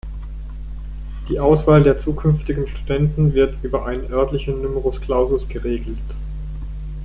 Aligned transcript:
Die 1.29 1.39
Auswahl 1.39 1.83
der 1.83 1.99
zukünftigen 1.99 2.65
Studenten 2.67 3.35
wird 3.35 3.63
über 3.63 3.85
einen 3.85 4.11
örtlichen 4.11 4.59
Numerus 4.63 4.99
clausus 4.99 5.47
geregelt. 5.47 5.99